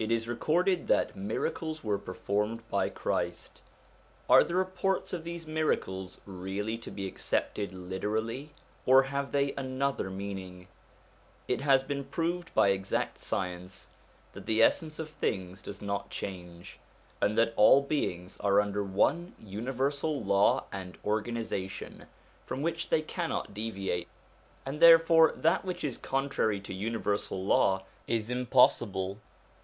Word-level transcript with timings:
It 0.00 0.12
is 0.12 0.28
recorded 0.28 0.86
that 0.86 1.16
miracles 1.16 1.82
were 1.82 1.98
performed 1.98 2.62
by 2.70 2.88
Christ: 2.88 3.60
are 4.30 4.44
the 4.44 4.54
reports 4.54 5.12
of 5.12 5.24
these 5.24 5.44
miracles 5.48 6.20
really 6.24 6.78
to 6.78 6.92
be 6.92 7.08
accepted 7.08 7.72
literally, 7.72 8.50
or 8.86 9.02
have 9.02 9.32
they 9.32 9.52
another 9.56 10.08
meaning? 10.08 10.68
It 11.48 11.62
has 11.62 11.82
been 11.82 12.04
proved 12.04 12.54
by 12.54 12.68
exact 12.68 13.18
science 13.18 13.88
that 14.34 14.46
the 14.46 14.62
essence 14.62 15.00
of 15.00 15.10
things 15.10 15.60
does 15.60 15.82
not 15.82 16.10
change, 16.10 16.78
and 17.20 17.36
that 17.36 17.52
all 17.56 17.82
beings 17.82 18.36
are 18.38 18.60
under 18.60 18.84
one 18.84 19.34
universal 19.44 20.22
law 20.22 20.66
and 20.70 20.96
organisation 21.04 22.06
from 22.46 22.62
which 22.62 22.90
they 22.90 23.02
cannot 23.02 23.52
deviate; 23.52 24.06
and 24.64 24.78
therefore 24.80 25.32
that 25.36 25.64
which 25.64 25.82
is 25.82 25.98
contrary 25.98 26.60
to 26.60 26.72
universal 26.72 27.44
law 27.44 27.82
is 28.06 28.30
impossible. 28.30 29.18